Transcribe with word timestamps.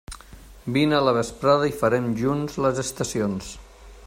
Vine 0.77 0.95
a 0.99 1.01
la 1.07 1.13
vesprada 1.17 1.69
i 1.73 1.77
farem 1.83 2.09
junts 2.23 2.59
les 2.67 2.85
estacions. 2.89 3.57